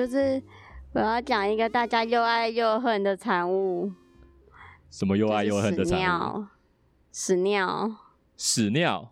[0.00, 0.42] 就是
[0.94, 3.92] 我要讲一个大家又爱又恨的产物，
[4.88, 6.00] 什么又爱又恨的产物？
[6.00, 6.48] 尿，
[7.12, 7.96] 屎尿。
[8.34, 9.10] 屎尿。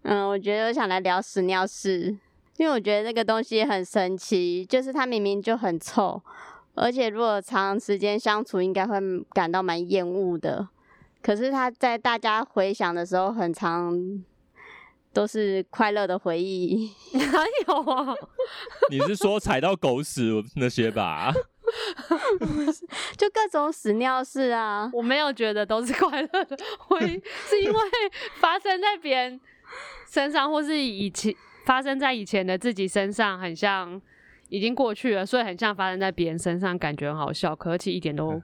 [0.00, 2.16] 嗯，我觉得我想来聊屎尿事，
[2.56, 6.22] 因为我觉得那个东西很神奇，就是它明明就很臭，
[6.74, 8.98] 而且如果长时间相处，应该会
[9.34, 10.66] 感到蛮厌恶的。
[11.20, 14.24] 可是它在大家回想的时候，很长
[15.12, 16.90] 都是快乐的回忆。
[17.14, 18.14] 哪有啊？
[18.90, 21.32] 你是说踩到狗屎那些吧？
[23.16, 27.80] 就各种屎尿事啊，我没有觉得都是快乐的回忆，是因为
[28.40, 29.40] 发生在别人
[30.10, 31.32] 身上，或是以前
[31.64, 34.00] 发生在以前的自己身上，很像
[34.48, 38.42] 已经过去了，所以很像发生在别人身上，感觉很好笑，可其实一点都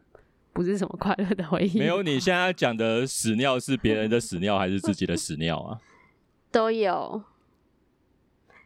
[0.53, 1.81] 不是什么快乐的回忆。
[1.81, 5.81] 没有，你现在讲的屎尿是别人的屎尿还是自己的屎尿啊？
[6.57, 7.23] 都有。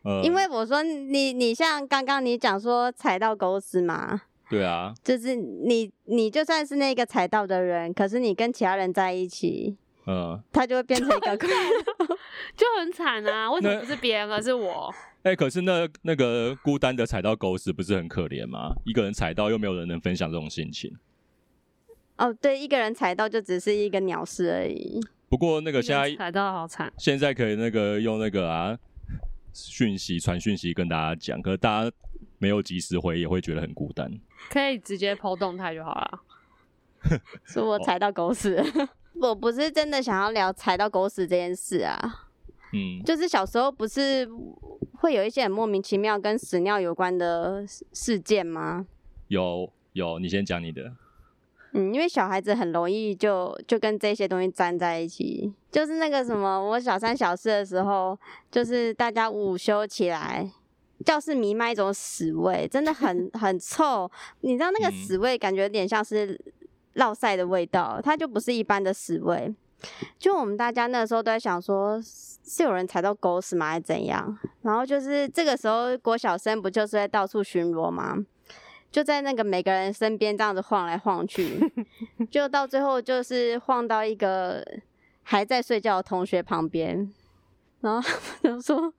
[0.05, 13.51] 呃，因为我说你，你像刚刚你讲说踩到狗屎嘛，对啊，就是你，你就算是那个踩到的人，可是你跟其他人在一起，嗯，他就会变成一个就很 惨啊！
[13.51, 14.95] 为什么不是别人，而是我？
[15.25, 18.73] 哎、可是那那个孤单的踩到狗屎不是很可怜吗？
[18.87, 20.97] 一个人踩到又没有人能分享这种心情。
[22.19, 25.01] 哦，对，一个人踩到就只是一个鸟事而已。
[25.31, 28.77] 不过那个现在踩到好惨，现在可以那个用那个啊
[29.55, 31.97] 讯息传讯息跟大家讲，可是大家
[32.39, 34.11] 没有及时回，也会觉得很孤单。
[34.51, 36.21] 可以直接抛动态就好了。
[37.47, 38.61] 是我踩到狗屎，
[39.23, 42.27] 我不是真的想要聊踩到狗屎这件事啊，
[42.73, 44.29] 嗯，就是小时候不是
[44.95, 48.85] 会有一些很莫名其妙跟屎尿有关的事事件吗？
[49.29, 50.93] 有有，你先讲你的。
[51.73, 58.19] 嗯，因为小孩子很容易就就跟这些东西粘在一起，就是那个什么，我小三小四的时候，
[58.51, 60.51] 就是大家午休起来，
[61.05, 64.11] 教室弥漫一种屎味，真的很 很臭。
[64.41, 66.39] 你知道那个嗯屎味，感觉有点像是
[66.95, 69.55] 落晒的味道，它就不是一般的屎味。
[70.19, 74.39] 就我们大家那时候都在想说，是有人踩到狗屎吗，还是怎样？
[74.63, 78.19] 然后就是这个时候，国小生不就是在到处巡逻吗？
[78.91, 81.59] 就在那个每个人身边这样子晃来晃去，
[82.31, 84.65] 就到最后就是晃到一个
[85.23, 87.13] 还在睡觉的同学旁边，
[87.81, 88.93] 然后他们就说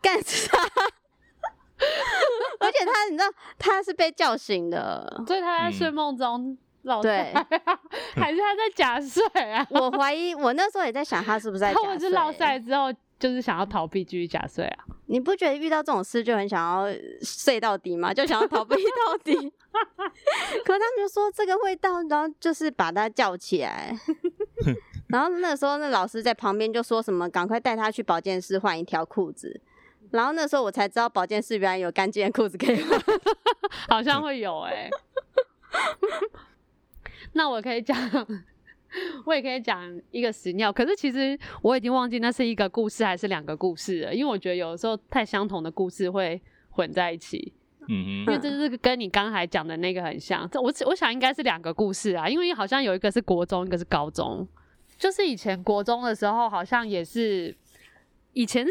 [0.00, 0.56] 干啥？
[2.60, 3.28] 而且他你知道
[3.58, 7.32] 他是被叫醒的，所以他在睡梦中老对
[8.14, 9.66] 还是他在假睡啊？
[9.70, 14.84] 我怀疑我那时候也在想他是不是在假睡他们是落赛之后，就是想要逃避继续假睡啊？
[15.12, 16.90] 你不觉得遇到这种事就很想要
[17.20, 18.14] 睡到底吗？
[18.14, 19.34] 就想要逃避到底。
[20.64, 23.94] 可他们就说这个味道，然后就是把他叫起来。
[25.12, 29.60] 然后那时候那老师在旁边就说什么，赶快带他去保健室换一条裤子。
[30.12, 32.98] 然后那时候我才知道保健室原来有干净的裤子可以换。
[33.88, 34.88] 好像会有哎、
[37.34, 37.94] 那我可以讲，
[39.24, 47.52] 我也可以讲一个屎尿，可是其实我已经忘记那是一个故事还是两个故事了，因为我觉得有的时候太相同的故事会混在一起，
[47.88, 50.48] 嗯因，为这是跟你刚才讲的那个很像。
[50.50, 54.46] 这我我想应该是两个故事啊，因为好像有一个是国中，一个是高中。
[54.98, 57.52] 就是以前国中的时候，好像也是
[58.34, 58.64] 以前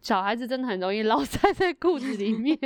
[0.00, 2.58] 小孩子真的很容易 落在在裤子里面。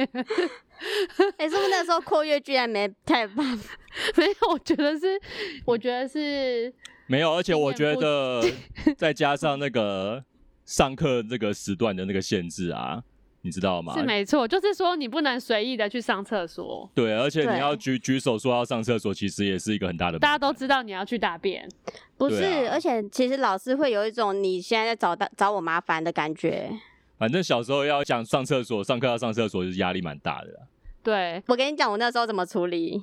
[1.37, 3.45] 哎、 是不是那时候括约居然没太棒？
[4.17, 5.21] 没有，我觉得是，
[5.65, 6.73] 我觉得是
[7.07, 8.43] 没有，而且我觉得
[8.99, 10.23] 再加上那个
[10.65, 13.03] 上课这个时段的那个限制啊，
[13.43, 14.03] 你知道吗是？
[14.03, 16.91] 没错，就是说你不能随意的去上厕所。
[16.95, 20.19] 对，而且你要举举手说要上厕所，其实也是一个很大的。
[20.19, 21.69] 大家都知道你要去大便，
[22.17, 26.71] 不是，啊而且其实老师会有一种你现在在找到找我麻烦的感觉。
[27.19, 30.61] 反正小时候要讲上厕所，上课要上厕所，就是压力蛮大的啦。
[31.03, 33.03] 对，我跟你讲，我那时候怎么处理？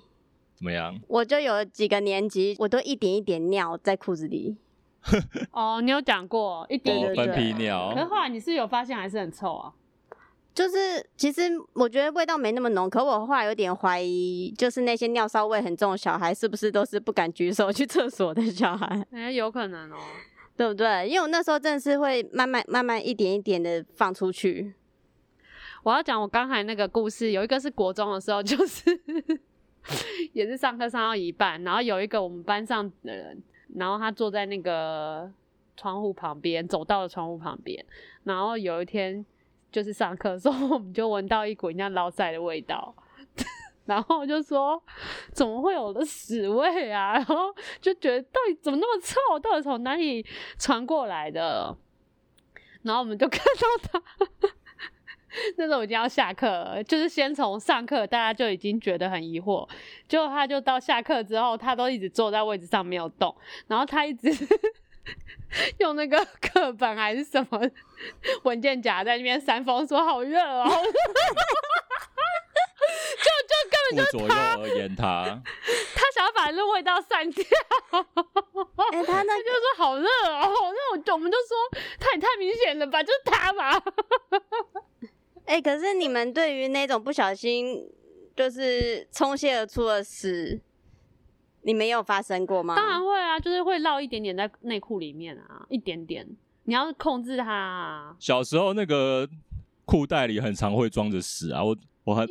[0.55, 0.99] 怎么样？
[1.07, 4.57] 我就有几个年级，我都一点一点尿在裤子里。
[5.51, 9.73] 哦，你有讲过一点哦，对对分泌尿可是后来你是有发现还是很臭啊？
[10.53, 11.43] 就是其实
[11.73, 19.95] 我觉得味道没那么浓，可我后来有点怀疑，就是那些尿骚味很重的小孩，是不是都是不敢举手去厕所的小孩，哎、有可能哦。
[20.55, 21.07] 对不对？
[21.07, 24.73] 因为我那时候真的是会慢慢慢慢一点一点的放出去。
[25.83, 29.01] 我要讲我刚才那个故事，有一个是国中的时候，就是
[30.33, 33.41] 也是上课上到一半，然后有一个我们班上的人，
[33.75, 35.31] 然后他坐在那个
[35.75, 37.83] 窗户旁边，走到了窗户旁边，
[38.25, 39.25] 然后有一天
[39.71, 42.93] 就是上课的时候， 我们就闻到一股人家捞塞的味道。
[43.85, 44.81] 然后就说，
[45.33, 47.13] 怎么会有的屎味啊？
[47.19, 49.39] 然后就觉得到底怎么那么臭？
[49.39, 50.25] 到底从哪里
[50.57, 51.75] 传过来的？
[52.83, 54.01] 然后我们就 看到他
[55.57, 59.67] 那时候已经要下课了，就是先从上课大家就已经觉得很疑惑，
[60.07, 63.33] 结果他就到下课之后，他都一直坐在位置上没有动，
[63.67, 64.29] 然后他一直
[65.79, 67.61] 用那个课本还是什么
[68.43, 70.69] 文件夹在那边扇风，说好热哦，
[73.95, 75.23] 就就根本顾左右而言他，
[75.95, 77.43] 他想要把那味道散掉，
[78.91, 83.81] 哎、他那他就说好热哦，好热，我们就说他也太明显了吧，就是他吧。
[85.45, 87.89] 哎、可是你们对于那种不小心
[88.35, 90.61] 就是冲泻而出的屎，
[91.63, 92.75] 你们有发生过吗？
[92.75, 96.25] 当然会啊，就是会绕一点点在内裤里面啊，一点点。
[96.63, 98.15] 你要控制它、啊。
[98.19, 99.27] 小时候那个
[99.85, 102.27] 裤袋里很常会装着屎啊，我我很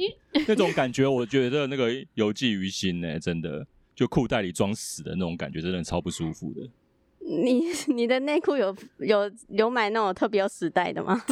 [0.49, 6.69] 那种感觉，我觉得那个有记于心呢、真的，就裤袋里装屎的那种感觉，真的超不舒服的。
[7.21, 11.23] 你你的内裤有有有买那种特别有屎袋的吗？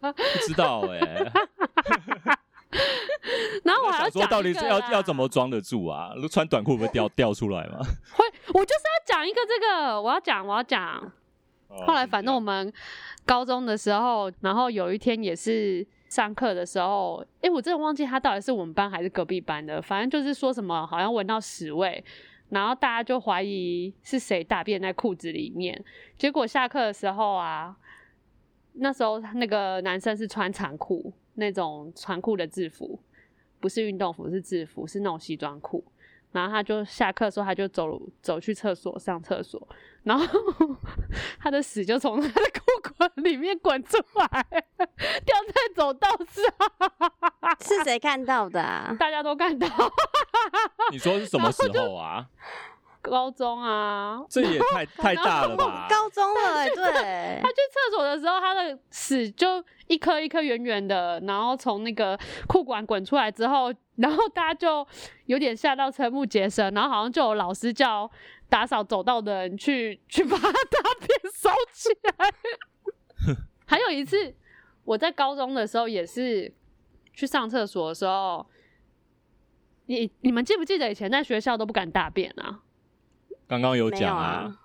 [0.00, 0.12] 不
[0.46, 0.98] 知道哎、
[3.64, 6.10] 然后我还要想说讲到底是要要怎么装得住啊？
[6.30, 7.78] 穿短裤会掉掉出来吗？
[8.12, 8.24] 会？
[8.54, 11.12] 我就是要讲一个这个，我要讲，我要讲。
[11.68, 12.72] 哦后来反正我们
[13.24, 22.02] 高中的时候，然后有一天也是上课的时候，诶，我真的忘记他到底是我们班还是隔壁班的，反正就是说什么好像闻到屎味，
[22.50, 25.84] 然后大家就怀疑是谁大便在裤子里面。
[26.16, 27.76] 结果下课的时候啊，
[28.74, 33.00] 那时候那个男生是穿长裤，那种长裤的制服，
[33.58, 35.84] 不是运动服，是制服，是那种西装裤。
[36.36, 39.66] 然后他就下课的时候，他就走走去厕所上厕所，
[40.02, 40.26] 然后
[41.40, 44.46] 他的屎就从他的裤管里面滚出来，
[45.24, 46.44] 掉在走道上，
[47.60, 48.94] 是谁看到的啊？
[49.00, 49.66] 大家都看到。
[50.92, 52.26] 你说是什么时候啊？
[53.08, 55.86] 高中啊，这也太 太大了吧？
[55.90, 56.84] 高中了、欸，对
[57.42, 64.86] 他，去厕所的时候，他的屎就一颗一颗圆圆的，然后从那个裤管滚出来之后，然后大家就
[65.26, 68.10] 有点吓到瞠目结舌，然后好像就有老师叫
[68.48, 72.32] 打扫走道的人去去把他大便收起来。
[73.64, 74.34] 还有一次，
[74.84, 76.52] 我在高中的时候也是
[77.12, 78.46] 去上厕所的时候，
[79.86, 82.60] 你你们记不记得以前在学校都不敢大便啊？
[83.46, 84.58] 刚刚有讲啊，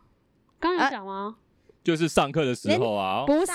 [0.59, 1.35] 刚有讲吗？
[1.83, 3.53] 就是上课的时候啊，不是，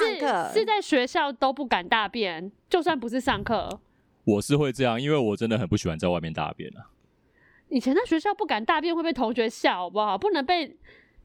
[0.53, 3.81] 是在学校都不敢大便，就算不是上课。
[4.25, 6.91] 我是会这样，因为我真的很不喜欢在外面大便啊。
[7.69, 10.19] 以前在学校不敢大便会被同学笑，好不好？
[10.19, 10.77] 不能被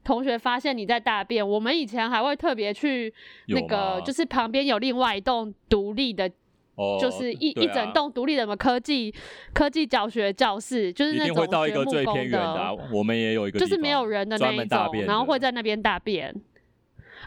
[0.04, 1.48] 同学发现你在大便。
[1.48, 3.12] 我们以前还会特别去
[3.46, 6.30] 那个，就是旁边有另外一栋独立的，
[6.74, 9.14] 哦，就是一、啊一整栋独立的什么科技
[9.52, 16.34] 科技教学教室，就是一定那种会到一个最偏远的啊、我们也有一个，就是没有人的那一种，门大便，然后会在那边大便。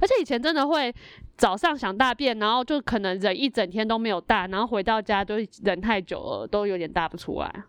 [0.01, 0.94] 而且以前真的会
[1.38, 7.63] 早上想大便，然后就可能忍一整天都没有大，然后回到家就忍太久了，都有点大不出来。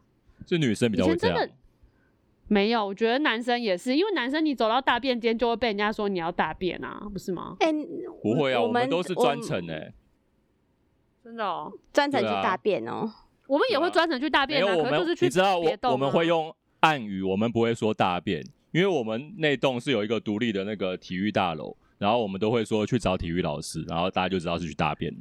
[0.44, 1.54] 是女生比较会这样以前真的。
[2.48, 7.56] 没有，我觉得男生也是，因为男生你走到大便间就会被人家说你要大便啊，不是吗？
[7.60, 7.72] 哎、
[8.22, 9.92] 不会啊，我我们都是专程我哎、
[11.26, 13.12] 真的哦，专程去大便哦、
[13.48, 18.40] 我们也会专程去大没有，便啊，我们可是就是去你知道我我们啊会用暗语，我们不会说大便，
[18.70, 25.12] 因为我们那栋是有一个独立的那个体育大楼，然后我们都会说去找体育老师，然后大家就知道是去大便。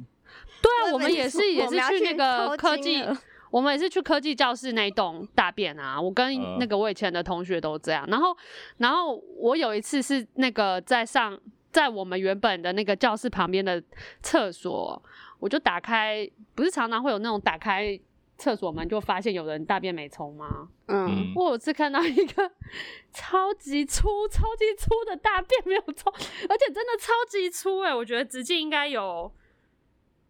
[0.62, 3.02] 对啊，我们也是也是去那个科技，
[3.50, 6.00] 我们也是去科技教室那一栋大便啊。
[6.00, 8.06] 我跟嗯那个我以前的同学都这样。
[8.06, 8.36] 然后，
[8.76, 11.36] 然后我有一次是那个在上
[11.72, 13.82] 在我们原本的那个教室旁边的
[14.22, 15.02] 厕所，
[15.38, 17.98] 我就打开，不是常常会有那种打开
[18.38, 20.68] 厕所门就发现有人大便没冲吗？
[20.88, 22.50] 嗯，嗯，我有次看到一个
[23.12, 29.32] 超级粗、超级粗的大便没有冲，而且真的超级粗哎、我觉得直径应该有，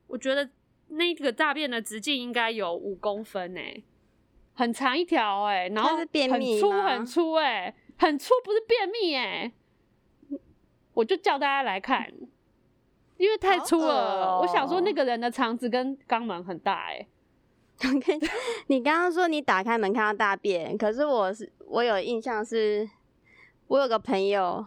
[0.07, 0.49] 我觉得
[0.89, 3.83] 那个大便的直径应该有五公分哎、
[4.55, 9.53] 很长一条哎、然后它是便秘很粗很粗哎、很粗不是便秘哎、
[10.95, 12.13] 我就叫大家来看，
[13.17, 17.07] 因为太粗了，我想说哦那个人的肠子跟肛门很大 哎、
[18.69, 22.89] 你刚刚说你打开门看到大便，可是我是我有印象是，
[23.67, 24.67] 我有个朋友，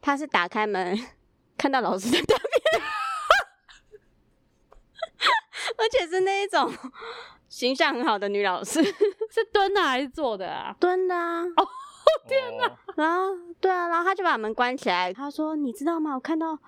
[0.00, 0.98] 他是打开门
[1.58, 2.82] 看到老师的大便，
[5.76, 6.72] 而且是那一种
[7.48, 10.74] 形象很好的女老师，是蹲的还是坐的啊？
[10.80, 11.42] 蹲的啊。
[11.56, 11.68] 哦
[12.28, 12.70] 天哪！
[12.96, 16.14] 然后对啊，然后他就把门关起来，他说：“你知道吗？
[16.14, 16.58] 我看到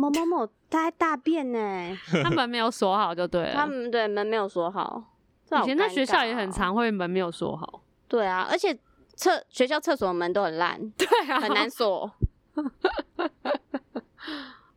[0.00, 1.96] 某某某他在大便呢。
[2.22, 3.52] 他门没有锁好就对 了。
[3.52, 5.02] 他们对门没有锁好，
[5.44, 6.40] 这好以前在尴学校也尬哦。
[6.40, 8.76] 很常会门没有锁好，对啊，而且
[9.14, 12.10] 厕学校厕所的门都很烂， 对啊很难锁。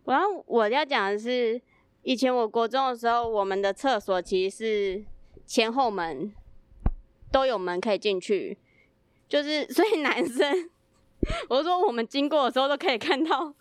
[0.05, 1.61] 然后我要讲的是，
[2.01, 5.03] 以前我国中的时候，我们的厕所其实是
[5.45, 6.33] 前后门
[7.31, 8.57] 都有门可以进去，
[9.29, 10.69] 就是所以男生，
[11.49, 13.53] 我说我们经过的时候都可以看到，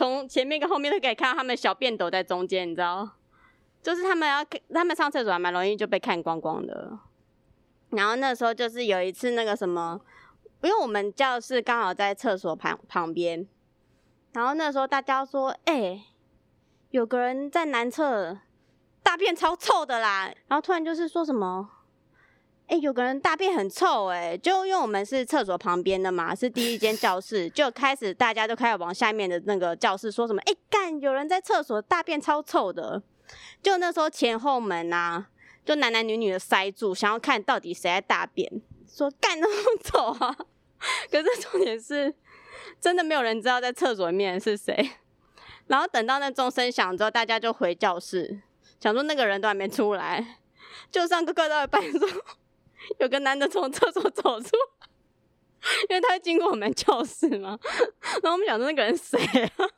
[0.00, 3.06] 从前面跟后面都可以看到他们小便斗在中间，你知道？
[3.82, 4.42] 就是他们要
[4.72, 6.98] 他们上厕所还蛮容易就被看光光的。
[7.90, 10.00] 然后那时候就是有一次那个什么，
[10.62, 13.46] 因为我们教室刚好在厕所旁旁边，
[14.32, 16.02] 然后那时候大家说，哎、
[16.92, 18.38] 有个人在男厕
[19.02, 21.68] 大便超臭的啦，然后突然就是说什么，
[22.70, 33.02] 哎、有个人大便很臭、哎，就因为我们是厕所旁边的嘛，是第一间教室，就开始大家都开始往下面的那个教室说什么，哎、干，有人在厕所大便超臭的，
[33.60, 35.26] 就那时候前后门啊，
[35.64, 38.48] 就男男女女的塞住，想要看到底谁在大便，
[38.88, 40.36] 说干那么臭啊，
[41.10, 42.14] 可是重点是，
[42.80, 44.92] 真的没有人知道在厕所里面是谁。
[45.66, 48.40] 然后等到那钟声响之后，大家就回教室，
[48.78, 50.38] 想说那个人都还没出来，
[50.88, 52.08] 就上课课到一半说，
[52.98, 54.48] 有个男的从厕所走出，
[55.88, 57.58] 因为他会经过我们教室嘛。
[58.22, 59.18] 然后我们想说那个人谁
[59.56, 59.68] 啊？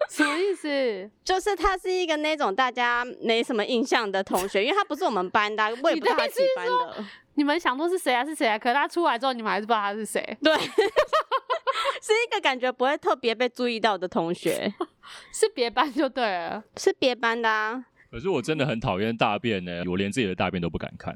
[0.08, 1.10] 什么意思？
[1.22, 7.04] 就是他是一个那种大家没什么印象的同学，因为他不是我们班的啊，我也不知道他几班的。
[7.34, 8.24] 你们想说是谁啊？
[8.24, 8.58] 是谁啊？
[8.58, 10.54] 可是他出来之后，你们还是不知道他是谁，对，
[12.00, 14.72] 是一个感觉不会特别被注意到的同学，
[15.32, 16.64] 是别班就对了。
[16.76, 17.84] 是别班的啊。
[18.10, 21.14] 可是我真的很讨厌大便呢，我连自己的大便都不敢看，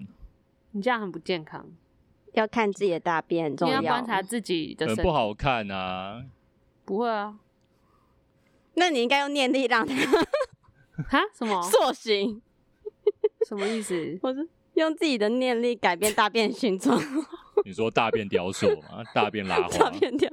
[0.74, 1.66] 你这样很不健康，
[2.32, 3.80] 要看自己的大便重要。
[3.80, 6.24] 要观察自己的身不好看啊。
[6.84, 7.38] 不会啊？
[8.74, 9.94] 那你应该用念力让他
[11.08, 11.20] 哈？
[11.32, 11.62] 什么？
[11.70, 12.42] 塑形，
[13.46, 14.18] 什么意思？
[14.22, 17.00] 我是用自己的念力改变大便形状，
[17.64, 20.28] 你说大便雕塑吗，大便拉大花，便掉。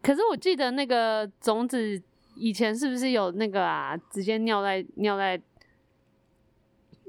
[0.00, 2.00] 可是我记得那个种子
[2.36, 3.96] 以前是不是有那个啊？
[4.10, 5.40] 直接尿在尿在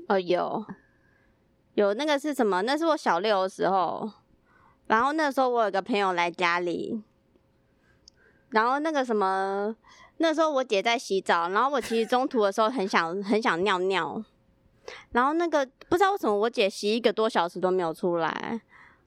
[0.07, 0.65] 哦，有
[1.75, 2.61] 有那个是什么？
[2.63, 4.09] 那是我小六的时候，
[4.87, 7.03] 然后那时候我有个朋友来家里，
[8.49, 9.75] 然后那个什么，
[10.17, 14.23] 那时候我姐在洗澡，然后我其实中途的时候很想很想尿尿，
[15.11, 18.61] 然后那个不知道为什么我姐洗一个多小时都没有出来，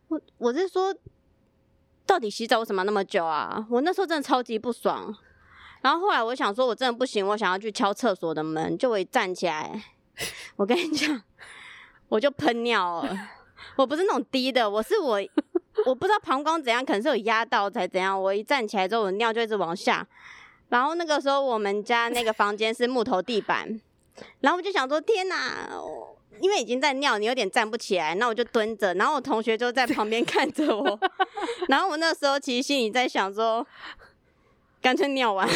[0.09, 0.95] 我我是说，
[2.05, 3.67] 到底洗澡为什么那么久啊？
[3.71, 5.17] 我那时候真的超级不爽。
[5.81, 9.81] 然后后来我想说，我真的不行，我想要去敲厕所的门，就我站起来，
[10.57, 11.23] 我跟你讲，
[12.09, 13.17] 我就喷尿了。
[13.77, 15.21] 我不是那种低的，我是我，
[15.87, 18.21] 我不知道膀胱怎样，可能是有压到才怎样。
[18.21, 20.07] 我一站起来之后，我尿就一直往下。
[20.69, 23.81] 然后那个时候我们家那个房间是木头地板，
[24.41, 25.69] 然后我就想说，天哪！
[26.41, 31.01] 因为已经在尿，你有点站不起来，那我就蹲着，然后我同学就在旁边 看着我，
[31.67, 33.67] 然后我那时候其实心里在想说，
[34.81, 35.49] 干脆尿完，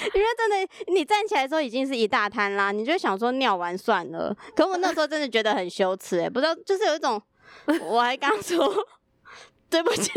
[0.14, 4.36] 因为真的你站起来的时候已经是一大滩啦，你就想说尿完算了。
[4.54, 7.20] 可我那时候真的觉得很羞耻、欸，不知道就是有一种，
[7.82, 8.72] 我还刚说
[9.70, 10.10] 对不起，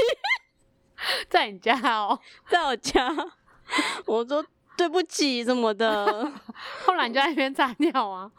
[1.29, 2.19] 在你家哦。
[2.49, 3.09] 在我家，
[4.05, 4.45] 我说
[4.75, 6.31] 对不起什么的。
[6.85, 8.29] 后来你就在那边撒尿啊？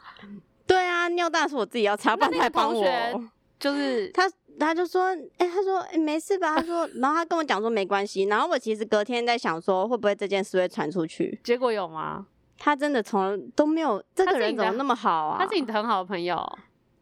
[0.67, 2.85] 对啊，尿大是我自己要擦，不然帮我。
[3.59, 4.27] 就是他
[4.67, 5.05] 他就说，
[5.37, 6.55] 哎、他说，哎、没事吧？
[6.55, 8.23] 他说， 然后他跟我讲说没关系。
[8.23, 11.39] 然后我其实隔天在想说，会不会这件事会传出去？
[11.43, 12.27] 结果有吗？
[12.57, 15.37] 他真的从来都没有，这个人怎么那么好啊？
[15.39, 16.37] 他是你的很好的朋友，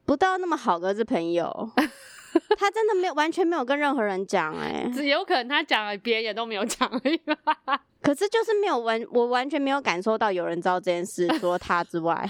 [0.05, 1.69] 不到那么好的是朋友，
[2.57, 7.19] 他真的没有完全没有跟任何人讲哎、只有可能他讲了，别人也都没有讲而已。
[8.01, 12.25] 可是就是没有完，我完全没有感受到有人知道这件事，除了他之外，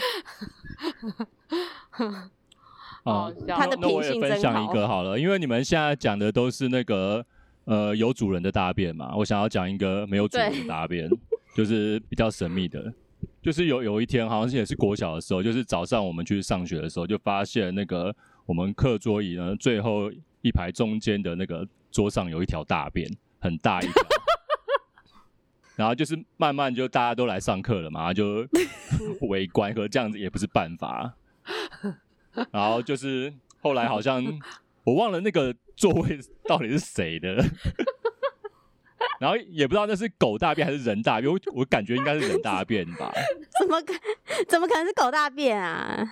[3.09, 7.25] 哦，笑他的那我品性真也分享一个好了，因为你们现在讲的都是那个
[7.65, 11.09] 呃有主人的大便嘛，我想要讲一个没有主人的大便，
[11.55, 12.93] 就是比较神秘的。
[13.41, 18.13] 就是有有一天，好像是也是国小的时候，就是早上我们去上学的时候，就发现那个
[18.45, 20.11] 我们课桌椅呢最后
[20.41, 23.93] 一排中间的那个桌上有一条大便，很大一条。
[25.77, 28.45] 然后就是慢慢就大家都来上课了嘛，就
[29.27, 31.13] 围观，可这样子也不是办法。
[32.51, 34.23] 然后就是后来好像
[34.83, 37.43] 我忘了那个座位到底是谁的，
[39.19, 43.11] 然后也不知道那是狗大便还是人大便，我我感觉应该是人大便吧，
[43.59, 43.93] 怎么可
[44.47, 46.05] 怎么可能是狗大便啊？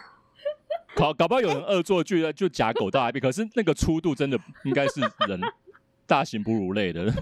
[0.96, 5.40] 搞搞不好有人恶作剧的就夹狗大便，可是那个粗度真的应该是人
[6.06, 7.14] 大型哺乳类的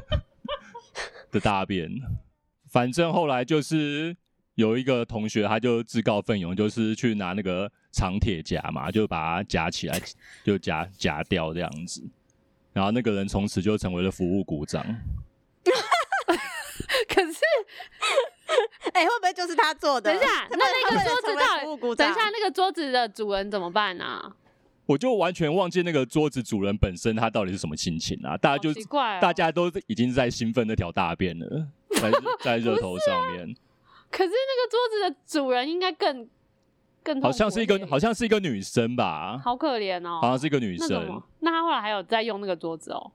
[1.29, 1.89] 的大便。
[2.71, 4.15] 反正后来就是
[4.55, 10.01] 有一个同学，他就自告奋勇，就是去拿那个长铁夹嘛， 就把它夹起来，
[10.43, 12.03] 就夹夹掉这样子。
[12.73, 14.83] 然后那个人从此就成为了服务股长。
[17.07, 17.39] 可是
[18.93, 20.11] 哎、会不会就是他做的？
[20.11, 21.39] 等一下，那那个桌子到底？
[21.39, 24.35] 等服务股长一下，那个桌子的主人怎么办啊？
[24.85, 28.37] 我就完全忘记那个桌子主人本身他到底是什么心情啊！
[28.37, 28.71] 大家就
[29.19, 31.67] 大家都已经在兴奋那条大便了，
[31.99, 32.11] 在
[32.43, 33.55] 在热头上面，
[34.11, 36.27] 可是那个桌子的主人应该更
[37.03, 41.21] 更好像是一个好像是一个女生吧，好可怜哦，好像是一个女生，？
[41.39, 43.11] 那他后来还有在用那个桌子哦？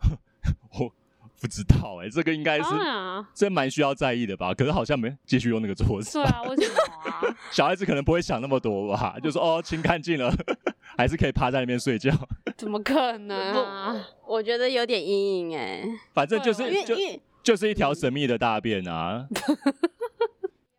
[0.78, 0.92] 我
[1.40, 4.52] 不知道哎、这个应该是啊，这蛮需要在意的吧？
[4.54, 6.74] 可是好像没继续用那个桌子对，啊，为什么
[7.10, 7.36] 啊？
[7.52, 10.32] 小孩子可能不会想那么多吧，就说哦清干净了，
[10.98, 12.10] 还是可以趴在那边睡觉，
[12.56, 13.94] 怎么可能啊？
[14.26, 16.96] 我觉得有点阴影哎，反正就是就
[17.40, 19.28] 就是一条神秘的大便啊，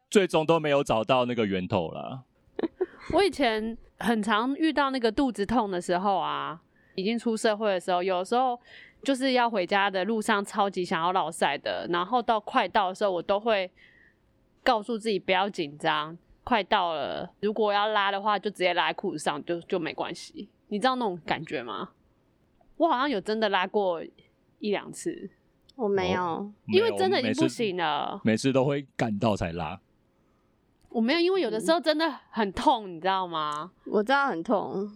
[0.10, 2.24] 最终都没有找到那个源头啦。
[3.14, 6.60] 我以前很常遇到那个肚子痛的时候啊，
[6.96, 8.60] 已经出社会的时候，有时候
[9.04, 13.72] 就是要回家的路上超级想要落塞的，然后到快到的时候，我都会
[14.64, 20.50] 告诉自己不要紧张，快到了，如果要拉的话就直接拉在裤子上，就就没关系。
[20.68, 21.92] 你知道那种感觉吗？
[22.78, 24.04] 我好像有真的拉过
[24.60, 25.30] 一两次，
[25.76, 28.22] 我没有，哦因为真的已经不每次行了。
[28.24, 29.80] 每次都会赶到才拉。
[30.90, 33.72] 我没有，因为有的时候真的很痛，你知道吗？
[33.86, 34.90] 我知道很痛，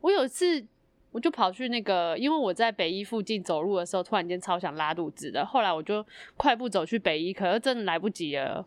[0.00, 0.64] 我有一次，
[1.10, 5.44] 我就跑去那个，因为我在北医附近走路的时候，突然间超想拉肚子的。
[5.44, 6.04] 后来我就
[6.36, 8.66] 快步走去北医，可是真的来不及了。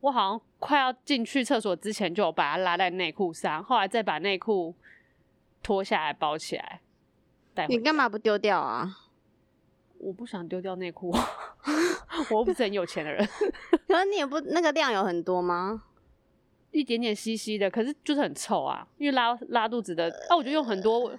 [0.00, 4.74] 我好像快要进去厕所之前，就有把它拉在内裤上，后来再把内裤
[5.62, 6.80] 脱下来包起来
[7.54, 8.96] 带你干嘛不丢掉啊？
[10.00, 11.14] 我不想丢掉内裤，
[12.30, 13.26] 我又不是很有钱的人，
[13.86, 15.82] 可是你也不那个量有很多吗？
[16.70, 21.12] 一点点稀稀的，可是就是很臭啊，因为拉拉肚子的，啊，我就用很多，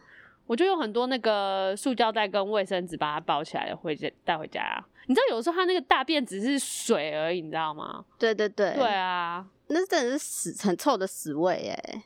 [0.47, 4.87] 我就用很多那个塑胶袋跟卫生纸把它包起来回家带回家啊。
[5.07, 8.03] 你知道有的时候它那个大便只是水而已，你知道吗？
[8.17, 12.03] 对对对，对啊，那真的是屎，很臭的屎味哎。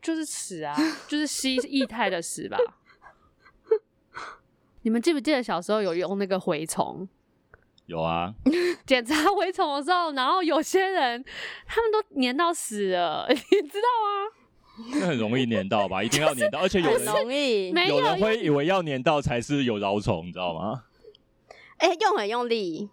[0.00, 0.74] 就是屎啊，
[1.06, 2.58] 就是吸液态的屎吧。
[4.82, 7.08] 你们记不记得小时候有用那个蛔虫
[7.86, 8.32] 有啊，
[8.86, 11.24] 检查蛔虫的时候，然后有些人
[11.66, 14.90] 他们都粘到死了， 你知道吗？
[15.00, 16.02] 那很容易粘到吧？
[16.02, 20.84] 一定要粘到，而且有很人容易，有人会以为要粘到才是有蛲虫，你知道吗？
[21.78, 22.88] 哎、用很用力，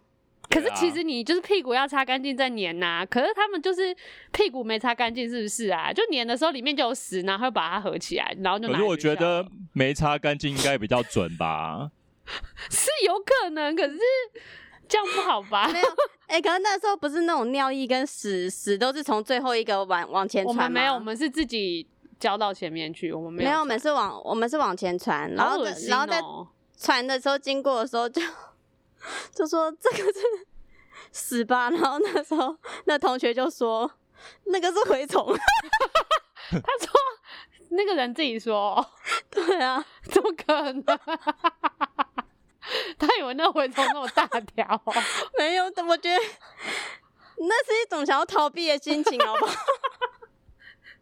[0.49, 3.95] 可是其实你就是屁股要擦干净再粘呐、可是他们就是
[4.31, 5.93] 屁股没擦干净，是不是啊？
[5.93, 11.91] 就粘的时候里面就有屎，然后会把它合起来，然后就可是我觉得没擦干净应该比较准吧？
[12.69, 13.97] 是有可能，可是
[14.87, 15.67] 这样不好吧？
[15.71, 15.87] 没有。
[16.27, 20.63] 哎、可是那时候不是那种尿液跟屎屎都是从最后一个往往前传吗？
[20.63, 21.87] 我们没有，我们是自己
[22.19, 28.21] 交到前面去，我们没有没有，我们是往我们是往前传，然后然后在哦传的时候经过的时候就
[29.33, 30.19] 就说这个是
[31.11, 33.89] 屎吧，然后那时候那同学就说
[34.45, 35.25] 那个是蛔虫，
[36.51, 36.91] 他说
[37.69, 38.85] 那个人自己说，
[39.29, 40.83] 对啊， 怎么可能？
[42.99, 44.93] 他以为那蛔虫那么大条、哦，
[45.37, 46.17] 没有，我觉得
[47.37, 49.53] 那是一种想要逃避的心情，好不好？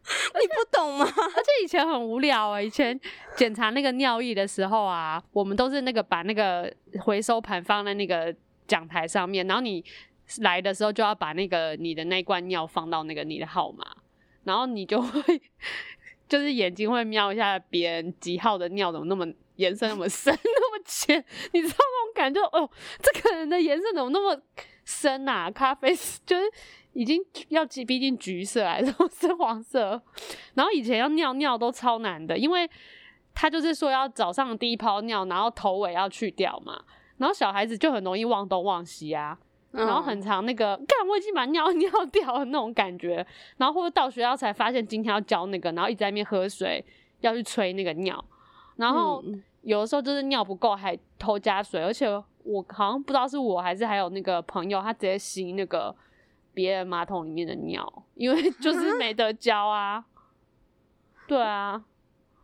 [0.40, 1.04] 你不懂吗？
[1.06, 2.98] 而且以前很无聊啊、以前
[3.36, 8.34] 检查那个尿液的时候啊，我们都是那个把那个回收盘放在那个
[8.66, 9.84] 讲台上面，然后你
[10.40, 13.84] 来的时候就要把那个你的那罐尿放到那个你的号码，
[14.44, 15.42] 然后你就会
[16.28, 22.40] 就是眼睛会瞄一下别人几号的尿怎么那么颜色那么深那么浅，你知道那种感觉？
[22.52, 24.40] 哦，这个人的颜色怎么那么
[24.84, 25.50] 深啊？
[25.50, 26.42] 咖啡就是
[26.92, 30.00] 已经要逼逼近橘色还是深黄色？
[30.54, 32.68] 然后以前要尿尿都超难的，因为
[33.34, 36.80] 他就是说要早上第一泡尿，然后头尾要去掉嘛。
[37.18, 39.38] 然后小孩子就很容易忘东忘西啊，
[39.72, 46.84] 然后很长那个，干我已经把尿尿掉了那种感觉，然后或者到学校才发现今天要教那个，然后一直在那边喝水，
[47.20, 48.24] 要去吹那个尿，
[48.76, 49.42] 然后嗯。
[49.62, 52.08] 有的时候就是尿不够还偷加水，而且
[52.44, 55.94] 我好像不知道是我还是还有那个朋友，他直接吸那个
[56.58, 60.04] 别人马桶里面的尿，因为就是没得教啊。
[61.28, 61.84] 对啊，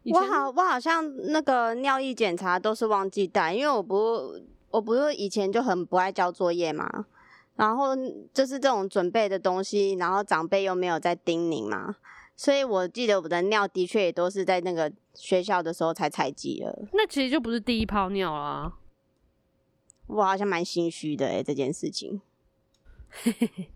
[0.05, 7.07] 我好，我好像那个尿液检查都是忘记带，因为我不，我不是以前就很不爱交作业嘛，
[7.57, 7.97] 然后
[8.33, 11.97] 就是这种准备的东西，然后长辈又没有在叮咛嘛，
[12.37, 18.75] 所以我记得我的尿的确也都是在那个学校的时候才采集了，那其实就不是第一泡尿啊。
[20.07, 22.21] 我好像蛮心虚的诶、欸这件事情。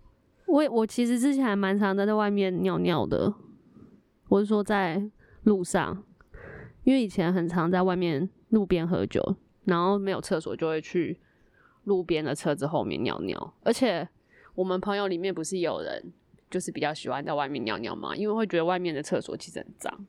[0.49, 3.33] 我我其实之前还蛮常在在外面尿尿的，
[4.29, 5.11] 我是说在
[5.45, 6.03] 路上，
[6.85, 11.21] 因为以前很常在外面路边喝酒，然后没有厕所就会去
[11.85, 14.09] 路边的车子后面尿尿，而且
[14.55, 16.13] 我们朋友里面不是有人
[16.51, 18.17] 就是比较喜欢在外面尿尿吗？
[18.17, 20.07] 因为会觉得外面的厕所其实很脏，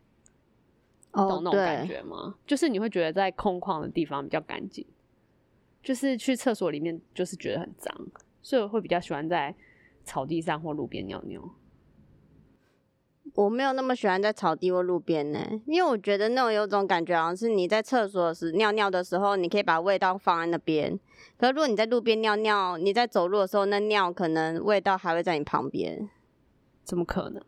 [1.12, 2.36] 哦懂那种感，觉吗？
[2.47, 4.86] 就是你会觉得在空旷的地方比较干净，
[5.84, 7.93] 就是去厕所里面就是觉得很脏，
[8.41, 9.54] 所以我会比较喜欢在
[10.10, 11.39] 草地上或路边尿尿。
[13.36, 21.00] 我没有那么喜欢在草地或路边呢，因为我觉得那种有种感觉，好像是你在厕所时尿尿的时候，你可以把味道放在那边。
[21.38, 26.10] 可是如果你在路边尿尿，你在走路的时候，那尿可能味道还会在你旁边，
[26.84, 27.41] 怎么可能？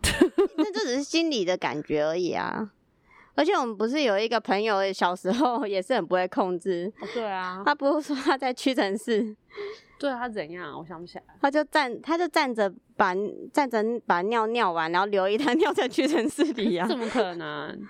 [0.56, 2.72] 那这只是心理的感觉而已啊。
[3.34, 9.36] 而且我们不是有一个朋友，小时候也是很不会控制，哦，对啊，他不是说他在屈臣氏，
[9.98, 10.78] 对他怎样？
[10.78, 11.24] 我想不起来。
[11.40, 13.14] 他就站，他就站着把
[13.52, 16.86] 站着把尿尿完，然后留一滩 尿在屈臣氏里啊。
[16.86, 17.86] 怎么可能？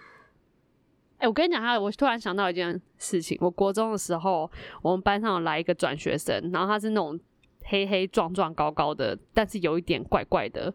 [1.19, 3.37] 哎、我跟你讲，他我突然想到一件事情。
[3.41, 4.51] 我国中的时候，
[4.83, 7.19] 我们班上有来一个转学生，然后他是那种
[7.65, 10.73] 黑黑壮壮高高的，但是有一点怪怪的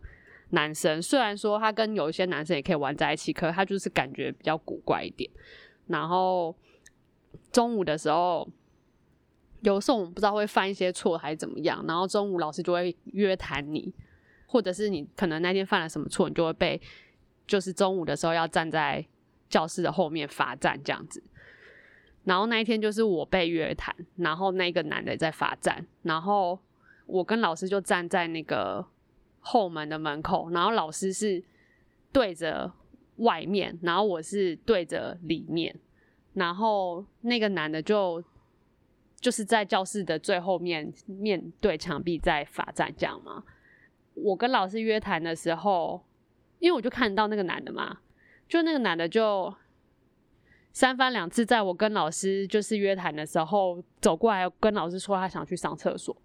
[0.50, 1.02] 男生。
[1.02, 5.32] 虽然说他跟有一些男生也可以玩在一起，可是他就是感觉比较古怪一点。
[5.88, 6.54] 然后
[7.52, 8.46] 中午的时候，
[9.64, 13.94] 有时候我们不知道会犯一些错还是怎么样，然后中午老师就会约谈你，
[14.46, 16.80] 或者是你可能那天犯了什么错，你就会被
[17.48, 19.06] 就是中午的时候要站在
[19.50, 21.24] 教室的后面罚站这样子。
[22.26, 26.60] 然后那一天就是我被约谈，然后那个男的在罚站，然后
[27.06, 28.86] 我跟老师就站在那个
[29.40, 31.42] 后门的门口，然后老师是
[32.12, 32.72] 对着
[33.18, 35.74] 外面，然后我是对着里面，
[36.34, 38.22] 然后那个男的就
[39.24, 43.46] 就是在教室的最后面面对墙壁在罚站这样嘛。
[44.16, 46.06] 我跟老师约谈的时候，
[46.60, 48.00] 因为我就看到那个男的嘛，
[48.50, 49.56] 就那个男的就
[50.74, 56.16] 三番两次在我跟老师就是约谈的时候走过来跟老师说他想去上厕所，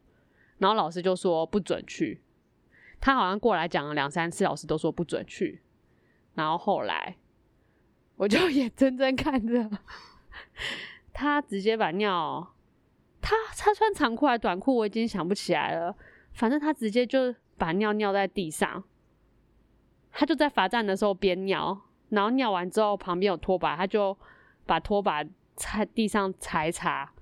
[0.58, 2.20] 然后老师就说不准去。
[3.00, 5.62] 他好像过来讲了两三次，老师都说不准去。
[6.34, 7.16] 然后后来
[8.16, 9.70] 我就 眼睁睁看着
[11.14, 12.54] 他直接把尿，
[13.28, 15.94] 他他穿长裤还是短裤我已经想不起来了，
[16.32, 18.82] 反正他直接就把尿尿在地上。
[20.10, 24.16] 他就在罚站的时候边尿，然后尿完之后旁边有拖把，他就
[24.64, 25.22] 把拖把
[25.54, 27.12] 在地上踩一擦，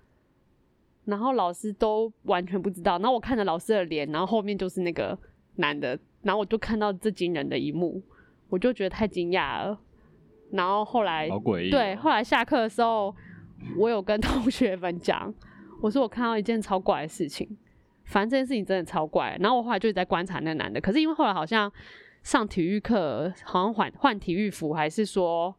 [1.06, 2.92] 然后老师都完全不知道。
[2.98, 5.18] 然后我看着老师的脸，然后后面就是那个
[5.56, 8.00] 男的，然后我就看到这惊人的一幕，
[8.48, 9.80] 我就觉得太惊讶了。
[10.52, 11.70] 然后后来好诡异哦。
[11.72, 13.12] 对，后来下课的时候，
[13.76, 15.34] 我有跟同学们讲，
[15.80, 17.56] 我说我看到一件超怪的事情，
[18.04, 19.36] 反正这件事情真的超怪。
[19.40, 21.70] 然后我后来就一直在观察那个男的，可是因为后来好像
[22.22, 25.54] 上体育课，好像换换体育服，还是说，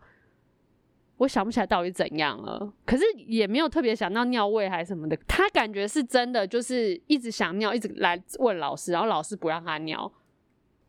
[1.17, 2.73] 我想不起来到底怎样了。
[2.85, 10.11] 可是也没有特别想到尿味还是什么的，他感觉是真的，就是一直想尿，一直来问老师，然后老师不让他尿。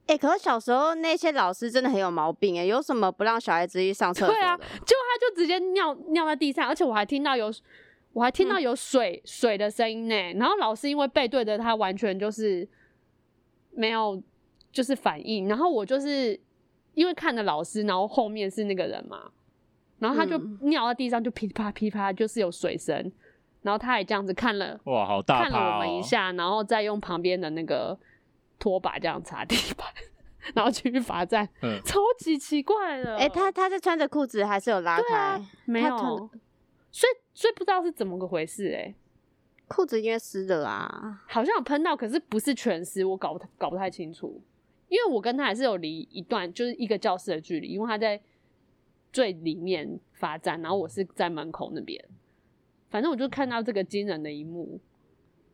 [0.06, 4.34] 哎、可是小时候那些老师真的很有毛病哎，有什么不让小孩子去上厕所？
[4.34, 7.52] 对啊结果他就直接尿尿在地上，而且我还听到有，
[8.12, 10.14] 我还听到有水、水的声音呢。
[10.34, 12.68] 然后老师因为背对着他，完全就是
[13.72, 14.20] 没有
[14.72, 15.48] 就是反应。
[15.48, 16.38] 然后我就是
[16.94, 19.30] 因为看着老师，然后后面是那个人嘛，
[19.98, 23.12] 然后他就嗯尿在地上，就噼啪噼啪，就是有水声。
[23.60, 25.74] 然后他也这样子看了哇，好大看了！
[25.74, 27.98] 我们一下，然后再用旁边的那个
[28.58, 29.86] 拖把这样擦地板，
[30.54, 33.16] 然后继续罚站，嗯超级奇怪的。
[33.16, 35.02] 哎、他他是穿着裤子还是有拉开？
[35.02, 36.30] 对啊没有
[36.90, 38.94] 所以所以不知道是怎么个回事哎、
[39.66, 41.22] 裤子应该湿的啦。
[41.26, 44.42] 好像有喷到，可是不是全湿，我搞不太搞不太清楚，
[44.88, 48.20] 因为我跟他还是有离一段就是一个教室的距离，因为他在
[49.12, 52.02] 最里面罚站，然后我是在门口那边，
[52.90, 54.80] 反正我就看到这个惊人的一幕，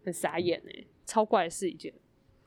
[0.05, 1.93] 很傻眼哎、超怪的事一件。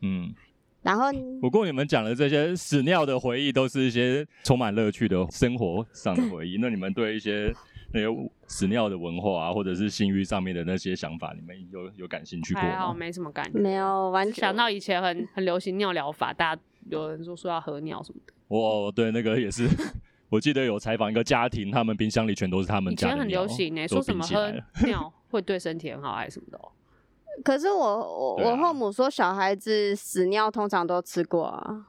[0.01, 0.33] 嗯，
[0.81, 1.05] 然后
[1.41, 6.57] 不过你们讲的这些屎尿的回忆，都是一些充满乐趣的生活上的回忆。
[6.59, 7.53] 那你们对一些
[7.93, 12.95] 那些屎尿的文化啊，或者是性欲上面的那些想法，你们有有感兴趣过还好吗？
[12.97, 19.67] 没什么感觉，没有完全想到以前很很流行尿疗法，大家有人说说要喝尿什么的，我对那个也是，
[20.29, 24.53] 我记得有采访一个家庭，他们冰箱里全都是他们以前很家的尿流行呢、都说什么喝
[24.87, 26.71] 尿 会对身体很好还是什么的、哦。
[27.43, 31.87] 可是我我、啊我后母说小孩子屎尿通常都吃过啊。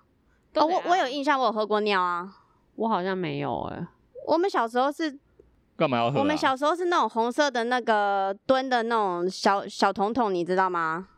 [0.55, 2.29] 哦，我我有印象，我有喝过尿啊。
[2.75, 3.87] 我好像没有哎、
[4.27, 5.19] 我们小时候是，
[5.79, 6.21] 干嘛要喝、啊？
[6.21, 11.09] 我们小时候是那种红色的那个蹲的那种小小桶桶，你知道吗？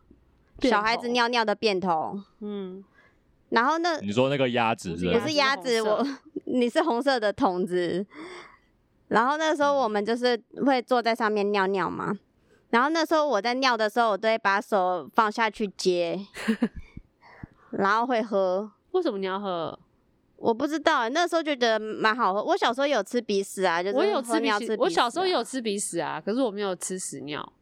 [0.61, 2.23] 小孩子尿尿的便桶。
[2.41, 2.85] 嗯，
[3.49, 5.33] 然后那你说那个鸭子是不不是？
[5.33, 6.07] 鸭子，我
[6.45, 8.07] 你是红色的桶子。
[9.09, 12.13] 然后那时候我们就是会坐在上面尿尿嘛，
[12.69, 16.21] 然后那时候我在尿的时候，我都会把手放下去接，
[17.73, 18.71] 然后会喝。
[18.93, 19.77] 为什么你要喝？
[20.41, 22.43] 我不知道，那时候就觉得蛮好喝。
[22.43, 27.53] 我小时候有吃鼻屎啊，就是我有吃鼻屎，尿吃我小时候有吃鼻屎啊，可是我没有吃屎尿。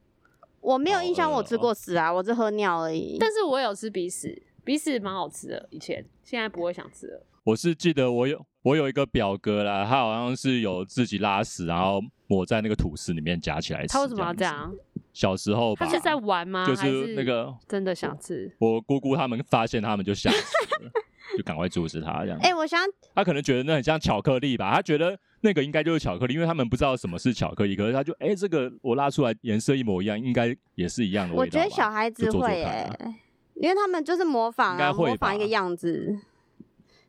[0.60, 3.16] 我没有印象我吃过屎啊，我只喝尿而已。
[3.18, 7.26] 但是我有吃鼻屎，鼻屎蛮好吃的，以前现在不会想吃了。
[7.44, 13.88] 我是记得我有我有一个表哥啦，他好像是有自己拉屎，然后抹在那个吐司里面夹起来吃。
[13.88, 14.44] 他为什么要这子？
[14.44, 14.74] 样？
[15.12, 16.64] 小时候，他是在玩吗？
[16.66, 18.52] 就是那个真的想吃。
[18.58, 20.90] 我姑姑他们发现他们就吓死了，
[21.38, 22.38] 就赶快阻止他这样。
[22.42, 22.80] 哎、我想
[23.14, 31.42] 他可能觉得那很像巧克力吧，他觉得那个应该就是巧克力，因为他们不知道什么是巧克力，可是他就哎、这个我拉出来颜色一模一样，应该也是一样的味道。
[31.42, 32.64] 我觉得小孩子会看耶、
[32.98, 33.14] 啊
[33.60, 36.16] 因为他们就是模仿模仿一个样子。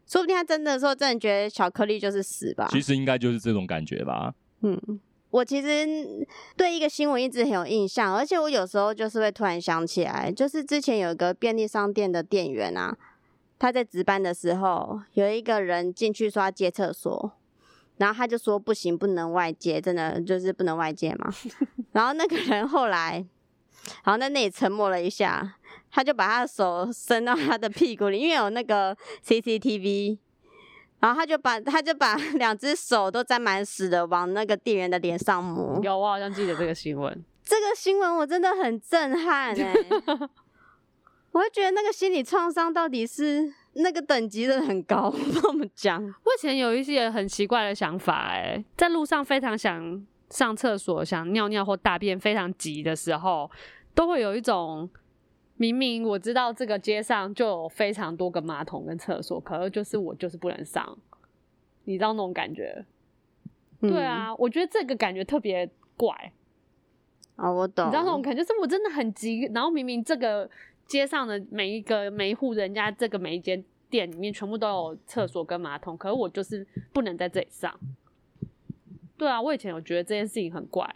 [0.08, 2.68] 说不定他真的说真的觉得巧克力就是屎吧。
[2.72, 4.34] 其实应该就是这种感觉吧。
[4.62, 5.86] 嗯，我其实
[6.58, 12.98] 对一个新闻一直很有印象，而且我有时候就是会突然想起来，就是之前有一个便利商店的店员啊，
[13.60, 17.34] 他在值班的时候，有一个人进去说要借厕所，
[17.98, 21.32] 然后他就说不行，不能外借，真的就是不能外借嘛。
[21.92, 23.26] 然后那个人后来，
[24.04, 25.58] 然后在那里沉默了一下，
[25.92, 28.96] 他就把他的手伸到他的屁股里，因为有那个
[29.26, 30.18] CCTV。
[31.02, 35.80] 然后他就把他就把 两只手都沾满屎的往那个店员的脸上抹。
[35.82, 37.24] 有，我好像记得这个新闻。
[37.42, 39.74] 这个新闻我真的很震撼哎、
[41.32, 46.04] 我会觉得那个心理创伤到底是那个等级真的很高， 不知道怎么讲。
[46.04, 53.50] 我以前有一些很奇怪的想法、哎，在路上非常想上厕所、想尿尿或大便非常急的时候，
[53.94, 54.90] 都会有一种
[55.58, 60.98] 明明我知道这个街上就有非常多个马桶跟厕所，可是就是我就是不能上，
[61.84, 62.86] 你知道那种感觉？
[63.82, 66.34] 嗯对，啊，我觉得这个感觉特别怪，
[67.36, 67.86] 哦，我懂。
[67.88, 70.50] 你知道那种感觉，就是我真的很急，然后明明这个
[70.90, 77.80] 街上的每一个每一户人家这个每一间店里面全部都有厕所跟马桶，可是我就是不能在这里上。
[79.16, 80.96] 对啊，我以前有觉得这件事情很怪，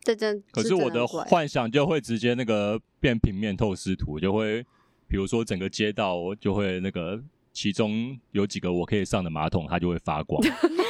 [0.00, 4.62] 这真可是我的幻想就会直接那个变平面透视图，就会
[5.06, 7.22] 比如说整个街道就会那个
[7.52, 10.42] 其中有几个我可以上的马桶，它就会发光。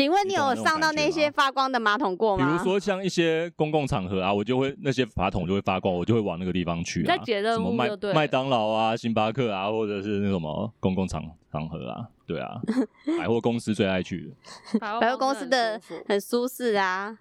[0.00, 2.56] 请问你有上到那些吗发光的马桶过吗比？
[2.56, 7.12] 如说像一些公共场合啊，我就会那些马桶就会发光，我就会往那个地方去啊。
[7.12, 7.70] 你在解任什么
[8.14, 12.58] 麦当劳啊、星巴克啊，或者是那什么公共场场合啊，对啊，
[13.20, 14.32] 百货公司最爱去
[14.72, 17.18] 的，百货公司的很舒服很舒适啊。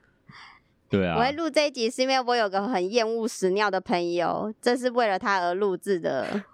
[0.89, 1.21] 对啊我。
[1.21, 6.45] 会录这一集是因为我有个很厌恶屎尿的朋友，这是为了他而录制的，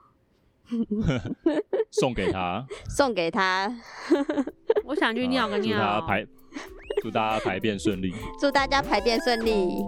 [1.91, 3.71] 送给他， 送给他。
[4.85, 6.07] 我想去尿个尿祝大家。
[6.07, 6.27] 排，
[7.01, 8.13] 祝大家排便顺利。
[8.39, 9.83] 祝大家排便顺利。